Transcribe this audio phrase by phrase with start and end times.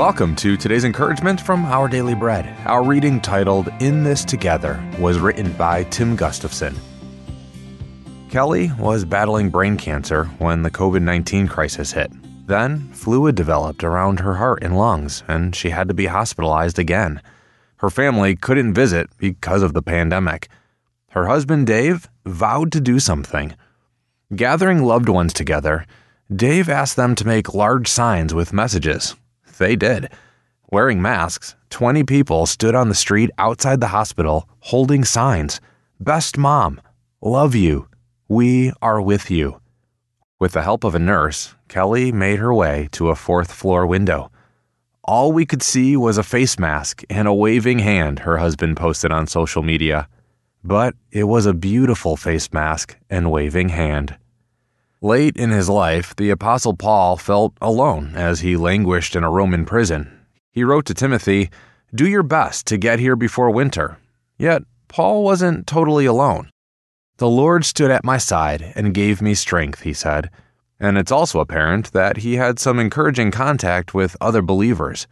[0.00, 2.56] Welcome to today's encouragement from Our Daily Bread.
[2.64, 6.74] Our reading titled In This Together was written by Tim Gustafson.
[8.30, 12.10] Kelly was battling brain cancer when the COVID 19 crisis hit.
[12.46, 17.20] Then, fluid developed around her heart and lungs, and she had to be hospitalized again.
[17.76, 20.48] Her family couldn't visit because of the pandemic.
[21.10, 23.54] Her husband, Dave, vowed to do something.
[24.34, 25.84] Gathering loved ones together,
[26.34, 29.14] Dave asked them to make large signs with messages.
[29.60, 30.08] They did.
[30.72, 35.60] Wearing masks, 20 people stood on the street outside the hospital holding signs
[36.00, 36.80] Best Mom,
[37.20, 37.86] Love You,
[38.26, 39.60] We Are With You.
[40.38, 44.32] With the help of a nurse, Kelly made her way to a fourth floor window.
[45.04, 49.12] All we could see was a face mask and a waving hand, her husband posted
[49.12, 50.08] on social media.
[50.64, 54.16] But it was a beautiful face mask and waving hand.
[55.02, 59.64] Late in his life, the Apostle Paul felt alone as he languished in a Roman
[59.64, 60.26] prison.
[60.52, 61.48] He wrote to Timothy,
[61.94, 63.96] Do your best to get here before winter.
[64.36, 66.50] Yet, Paul wasn't totally alone.
[67.16, 70.28] The Lord stood at my side and gave me strength, he said.
[70.78, 75.06] And it's also apparent that he had some encouraging contact with other believers.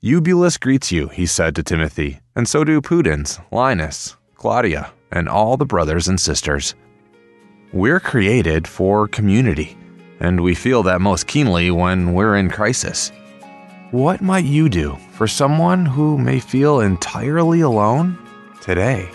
[0.00, 5.56] Eubulus greets you, he said to Timothy, and so do Pudens, Linus, Claudia, and all
[5.56, 6.74] the brothers and sisters.
[7.72, 9.78] We're created for community,
[10.18, 13.12] and we feel that most keenly when we're in crisis.
[13.92, 18.18] What might you do for someone who may feel entirely alone
[18.60, 19.08] today?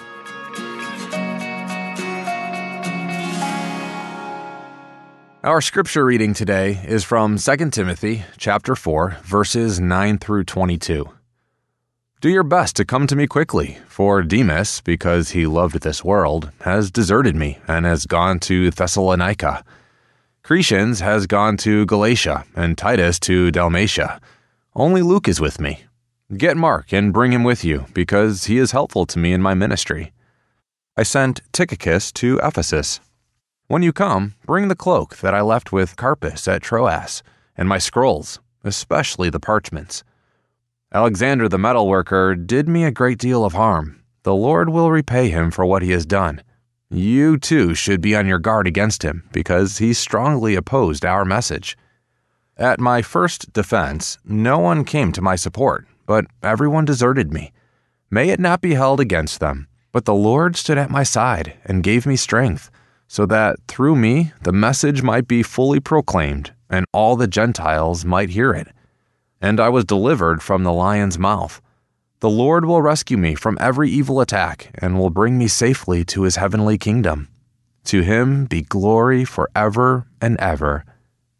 [5.43, 11.09] Our scripture reading today is from 2 Timothy chapter 4 verses 9 through 22.
[12.25, 16.49] Do your best to come to me quickly, for Demas, because he loved this world,
[16.61, 19.63] has deserted me and has gone to Thessalonica.
[20.43, 24.19] Crescens has gone to Galatia, and Titus to Dalmatia.
[24.73, 25.83] Only Luke is with me.
[26.35, 29.53] Get Mark and bring him with you, because he is helpful to me in my
[29.53, 30.11] ministry.
[30.97, 33.01] I sent Tychicus to Ephesus.
[33.67, 37.21] When you come, bring the cloak that I left with Carpus at Troas,
[37.55, 40.03] and my scrolls, especially the parchments.
[40.95, 44.01] Alexander the metalworker did me a great deal of harm.
[44.23, 46.41] The Lord will repay him for what he has done.
[46.89, 51.77] You too should be on your guard against him, because he strongly opposed our message.
[52.55, 57.51] At my first defense, no one came to my support, but everyone deserted me.
[58.09, 61.83] May it not be held against them, but the Lord stood at my side and
[61.83, 62.71] gave me strength,
[63.09, 68.29] so that through me the message might be fully proclaimed, and all the Gentiles might
[68.29, 68.69] hear it
[69.41, 71.61] and I was delivered from the lion's mouth.
[72.19, 76.23] The Lord will rescue me from every evil attack and will bring me safely to
[76.23, 77.27] his heavenly kingdom.
[77.85, 80.85] To him be glory forever and ever.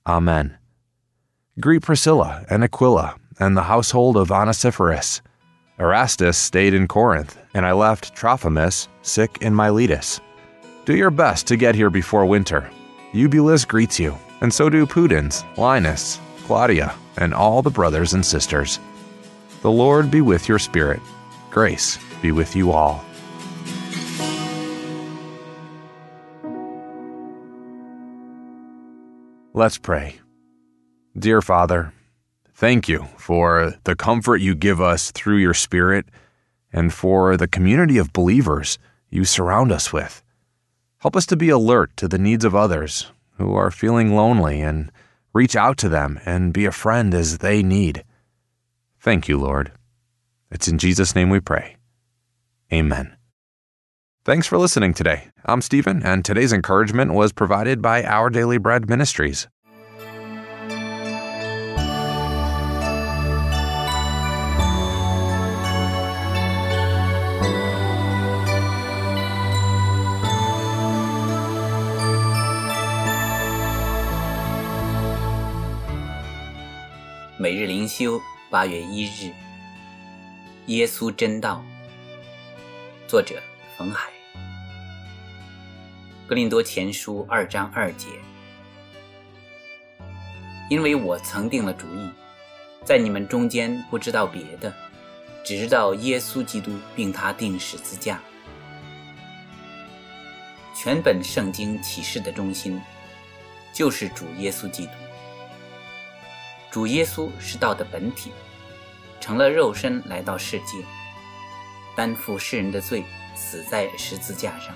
[0.05, 0.57] Amen.
[1.59, 5.21] Greet Priscilla and Aquila and the household of Onesiphorus.
[5.79, 10.21] Erastus stayed in Corinth, and I left Trophimus sick in Miletus.
[10.85, 12.69] Do your best to get here before winter.
[13.13, 18.79] Eubulus greets you, and so do Pudens, Linus, Claudia, and all the brothers and sisters.
[19.61, 21.01] The Lord be with your spirit.
[21.49, 23.03] Grace be with you all.
[29.53, 30.19] Let's pray.
[31.17, 31.93] Dear Father,
[32.53, 36.07] thank you for the comfort you give us through your Spirit
[36.73, 38.77] and for the community of believers
[39.09, 40.21] you surround us with.
[40.97, 44.91] Help us to be alert to the needs of others who are feeling lonely and
[45.35, 48.05] Reach out to them and be a friend as they need.
[49.01, 49.73] Thank you, Lord.
[50.49, 51.75] It's in Jesus' name we pray.
[52.71, 53.17] Amen.
[54.23, 55.27] Thanks for listening today.
[55.43, 59.49] I'm Stephen, and today's encouragement was provided by Our Daily Bread Ministries.
[77.85, 79.31] 灵修，八月一日。
[80.65, 81.63] 耶稣真道，
[83.07, 83.39] 作者
[83.77, 84.09] 冯海。
[86.25, 88.07] 格林多前书二章二节。
[90.67, 92.09] 因为我曾定了主意，
[92.83, 94.73] 在你们中间不知道别的，
[95.43, 98.19] 只知道耶稣基督，并他定十字架。
[100.73, 102.81] 全本圣经启示的中心，
[103.71, 104.91] 就是主耶稣基督。
[106.75, 108.33] 主耶稣是道的本体，
[109.21, 110.83] 成了肉身来到世界，
[111.95, 113.01] 担负世人的罪，
[113.33, 114.75] 死在十字架上，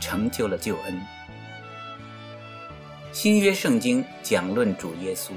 [0.00, 1.00] 成就了救恩。
[3.12, 5.30] 新约圣经讲论主耶稣，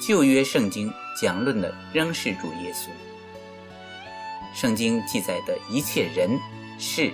[0.00, 2.86] 旧约圣经讲论的仍是主耶稣。
[4.54, 6.38] 圣经记载的一切人
[6.78, 7.10] 事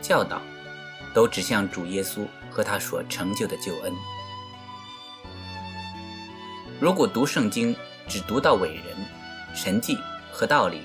[0.00, 0.42] 教导，
[1.14, 3.92] 都指向主耶稣和他所成就的救恩。
[6.82, 7.76] 如果读圣经
[8.08, 8.84] 只读到伟人、
[9.54, 9.96] 神迹
[10.32, 10.82] 和道理，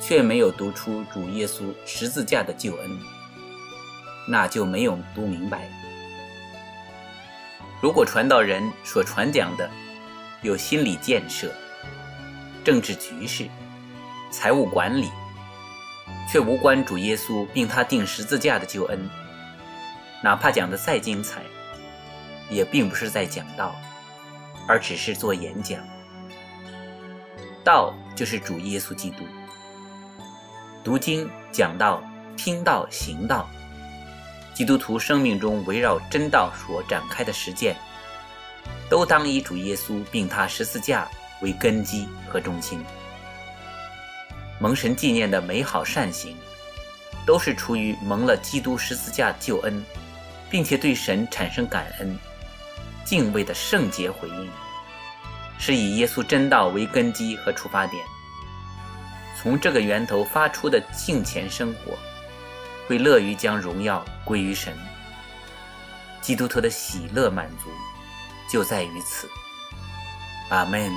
[0.00, 2.90] 却没有读出主耶稣十字架的救恩，
[4.26, 5.70] 那就没有读明白。
[7.80, 9.70] 如果传道人所传讲的
[10.42, 11.52] 有心理建设、
[12.64, 13.46] 政治局势、
[14.32, 15.08] 财务管理，
[16.28, 19.08] 却无关主耶稣并他定十字架的救恩，
[20.20, 21.42] 哪怕讲的再精彩，
[22.50, 23.72] 也并不是在讲道。
[24.68, 25.80] 而只是做演讲，
[27.64, 29.24] 道就是主耶稣基督。
[30.82, 32.02] 读经、讲道、
[32.36, 33.48] 听道、行道，
[34.54, 37.76] 基督徒生命中围绕真道所展开的实践，
[38.88, 41.08] 都当以主耶稣并他十字架
[41.40, 42.84] 为根基和中心。
[44.58, 46.36] 蒙神纪念的美好善行，
[47.26, 49.84] 都是出于蒙了基督十字架救恩，
[50.48, 52.18] 并且对神产生感恩。
[53.06, 54.50] 敬畏的圣洁回应，
[55.58, 58.04] 是以耶稣真道为根基和出发点。
[59.40, 61.96] 从这个源头发出的敬虔生活，
[62.88, 64.76] 会乐于将荣耀归于神。
[66.20, 67.70] 基督徒的喜乐满足，
[68.50, 69.30] 就在于此。
[70.48, 70.92] 阿门。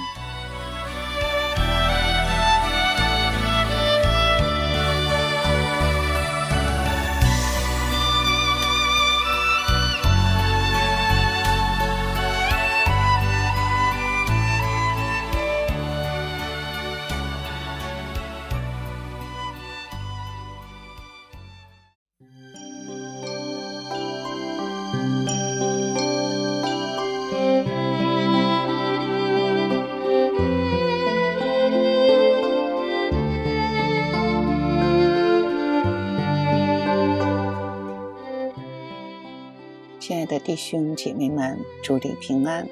[40.50, 42.68] 弟兄姐妹们，祝你平安。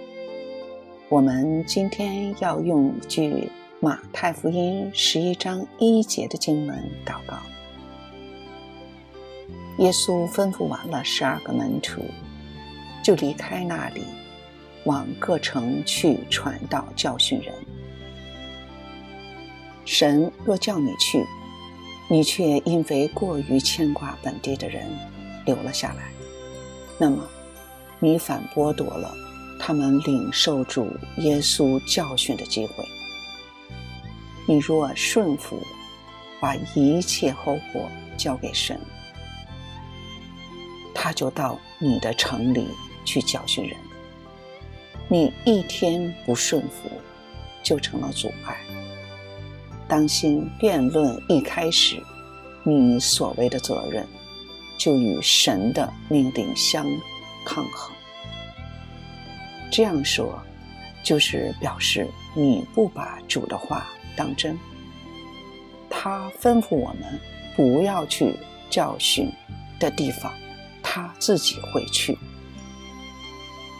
[1.10, 3.48] 我们今天要用句
[3.80, 6.76] 马太福音十一章一节的经文
[7.06, 7.38] 祷告。
[9.78, 12.02] 耶稣吩咐完了十二个门徒，
[13.04, 14.02] 就离开那里，
[14.86, 17.54] 往各城去传道、教训人。
[19.86, 21.24] 神若叫你去，
[22.10, 24.90] 你却因为过于牵挂本地的人，
[25.46, 26.06] 留了下来。
[26.98, 27.24] 那么，
[28.00, 29.14] 你反剥夺了
[29.60, 32.86] 他们领受主耶稣教训的机会。
[34.48, 35.62] 你若顺服，
[36.40, 38.80] 把一切后果交给神，
[40.94, 42.68] 他就到你的城里
[43.04, 43.78] 去教训人。
[45.08, 46.90] 你一天不顺服，
[47.64, 48.58] 就成了阻碍。
[49.88, 52.02] 当心辩论一开始，
[52.64, 54.06] 你所谓的责任。
[54.80, 56.86] 就与神的命令相
[57.48, 57.96] 抗衡。
[59.72, 60.38] 这样说，
[61.02, 62.06] 就是表示
[62.36, 64.60] 你不把主的话当真。
[65.90, 67.20] 他吩咐我们
[67.56, 68.36] 不要去
[68.70, 69.32] 教训
[69.80, 70.34] 的地方，
[70.84, 72.18] 他自己会去。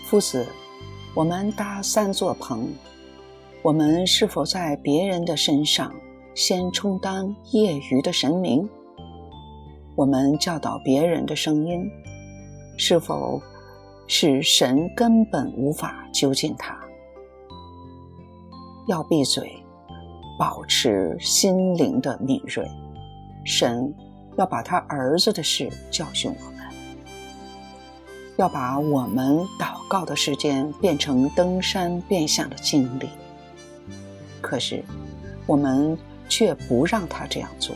[0.06, 0.48] 夫子，
[1.14, 2.70] 我们搭三座棚，
[3.62, 5.94] 我们是否在别人的身上
[6.34, 8.68] 先充当业余的神明？
[9.96, 11.90] 我们教导别人的声音，
[12.78, 13.42] 是否
[14.08, 16.80] 是神根本无法究竟他？
[18.88, 19.62] 要闭嘴，
[20.40, 22.66] 保持心灵的敏锐。
[23.46, 23.94] 神
[24.38, 26.66] 要把他儿子的事教训我们，
[28.38, 33.10] 要把我们祷告的时间变成登山变相的经历。
[34.40, 34.84] 可是，
[35.46, 35.98] 我们
[36.30, 37.76] 却不让他这样做。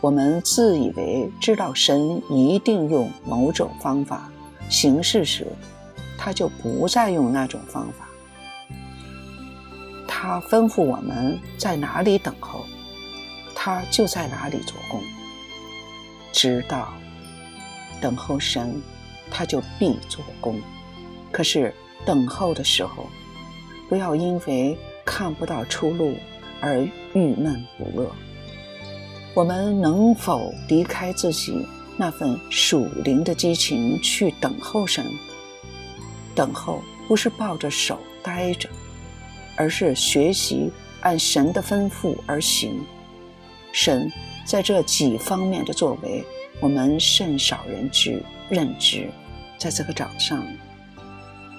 [0.00, 4.30] 我们自以为知道神一定用某种方法
[4.68, 5.46] 行事时，
[6.18, 8.08] 他就不再用那种方法。
[10.08, 12.64] 他吩咐我们在哪里等候，
[13.54, 15.00] 他就在哪里做工。
[16.32, 16.92] 直到
[18.00, 18.80] 等候神，
[19.30, 20.60] 他就必做工。
[21.30, 21.72] 可是
[22.04, 23.08] 等候的时候，
[23.88, 26.14] 不要因为看不到出路
[26.60, 26.80] 而
[27.14, 28.10] 郁闷不乐。
[29.34, 35.04] 我们能否离开自己那份属灵的激情去等候神？
[36.34, 38.68] 等候不是抱着手待着，
[39.56, 42.84] 而是学习按神的吩咐而行。
[43.72, 44.10] 神
[44.44, 46.24] 在这几方面的作为，
[46.60, 49.10] 我们甚少人知认知。
[49.58, 50.46] 在这个早上，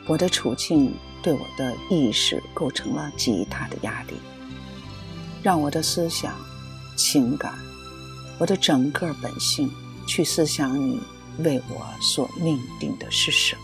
[0.07, 4.13] 我的处境对我的意识构成了极大的压力，
[5.41, 6.35] 让我的思想、
[6.95, 7.57] 情感、
[8.37, 9.71] 我的整个本性
[10.07, 10.99] 去思想你
[11.39, 13.61] 为我所命定的是什么。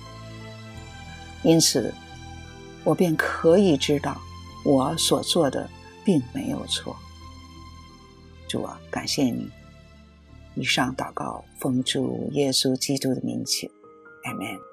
[1.44, 1.94] 因此，
[2.84, 4.22] 我便可以知道
[4.64, 5.70] 我所做的
[6.06, 6.96] 并没有错。
[8.48, 9.50] 主啊，感谢你！
[10.56, 13.68] 以上祷告奉主耶稣基督的名求，
[14.26, 14.73] 阿门。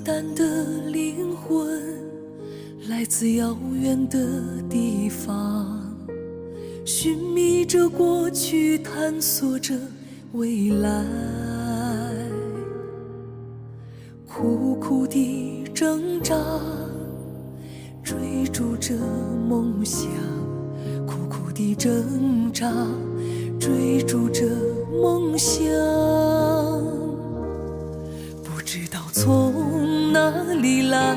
[0.00, 1.78] 孤单的灵魂
[2.88, 4.18] 来自遥远的
[4.66, 5.94] 地方，
[6.86, 9.74] 寻觅着过去，探索着
[10.32, 11.04] 未来，
[14.26, 16.34] 苦苦地挣扎，
[18.02, 18.94] 追逐着
[19.50, 20.08] 梦想，
[21.06, 22.72] 苦苦地挣扎，
[23.58, 24.46] 追逐着
[25.02, 25.70] 梦想，
[29.12, 30.12] 从。
[30.12, 31.16] 哪里来？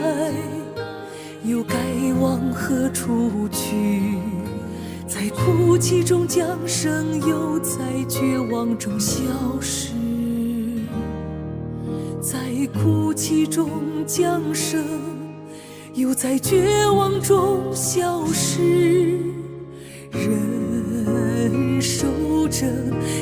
[1.44, 1.76] 又该
[2.20, 4.18] 往何处去？
[5.08, 9.24] 在哭泣中降生，又在绝望中消
[9.60, 9.90] 失。
[12.22, 12.38] 在
[12.74, 13.68] 哭泣中
[14.06, 14.84] 降生，
[15.96, 19.20] 又在绝望中消失。
[20.12, 22.08] 忍受
[22.48, 22.68] 着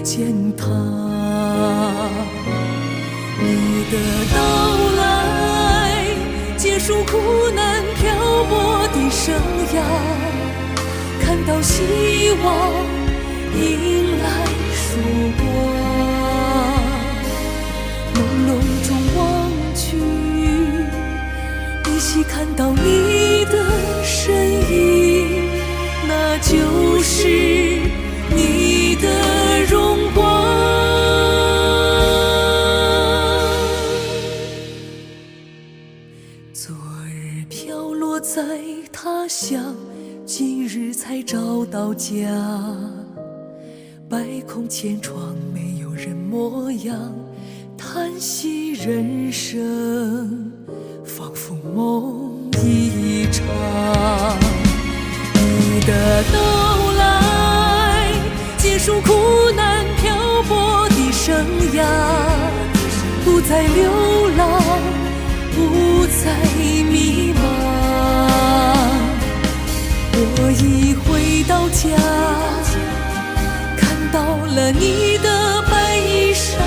[0.03, 2.20] 践踏，你
[3.91, 3.97] 的
[4.33, 4.39] 到
[5.01, 5.01] 来。
[6.57, 9.35] 结束苦难漂泊的生
[9.73, 9.77] 涯，
[11.21, 12.47] 看到希望
[13.55, 14.25] 迎来
[14.73, 14.81] 曙
[15.37, 15.45] 光。
[41.91, 42.15] 到家。
[44.09, 46.95] 百孔千疮，没有人模样。
[47.77, 50.51] 叹息人生，
[51.03, 53.45] 仿佛梦一场。
[55.33, 58.13] 你的到来，
[58.57, 59.11] 结束苦
[59.53, 60.15] 难漂
[60.47, 61.85] 泊的生涯，
[63.25, 63.91] 不再流
[64.37, 64.61] 浪，
[65.53, 66.39] 不再
[71.81, 71.89] 家，
[73.75, 76.59] 看到了你的白衣裳，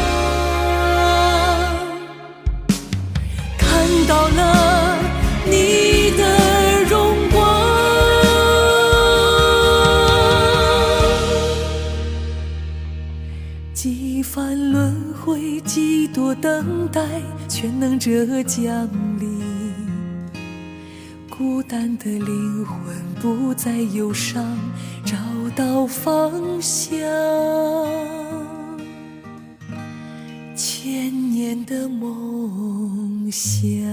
[3.57, 4.99] 看到了
[5.47, 7.39] 你的荣光。
[13.73, 17.01] 几番轮回，几多等待，
[17.49, 18.89] 全能者降
[19.21, 19.34] 临。
[21.37, 22.79] 孤单的灵魂
[23.21, 24.57] 不再忧伤，
[25.05, 25.17] 找
[25.57, 26.97] 到方向。
[30.55, 33.85] 千年的梦想。